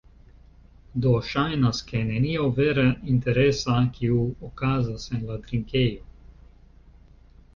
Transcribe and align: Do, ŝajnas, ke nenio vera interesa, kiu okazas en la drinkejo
Do, 1.05 1.09
ŝajnas, 1.31 1.81
ke 1.89 1.99
nenio 2.11 2.47
vera 2.59 2.85
interesa, 3.15 3.75
kiu 3.97 4.17
okazas 4.49 5.05
en 5.17 5.21
la 5.27 5.37
drinkejo 5.47 6.09